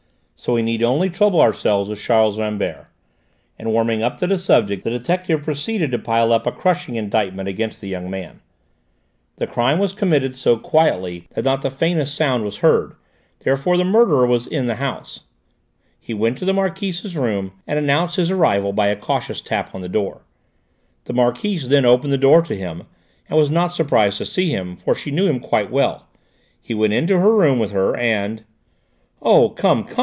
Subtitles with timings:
[0.35, 2.87] "So we need only trouble ourselves with Charles Rambert,"
[3.59, 7.47] and warming up to the subject the detective proceeded to pile up a crushing indictment
[7.47, 8.39] against the young man.
[9.35, 12.93] "The crime was committed so quietly that not the faintest sound was heard;
[13.41, 15.25] therefore the murderer was in the house;
[15.99, 19.81] he went to the Marquise's room and announced his arrival by a cautious tap on
[19.81, 20.21] the door;
[21.05, 22.87] the Marquise then opened the door to him,
[23.29, 26.07] and was not surprised to see him, for she knew him quite well;
[26.59, 28.43] he went into her room with her and"
[29.21, 29.97] "Oh, come, come!"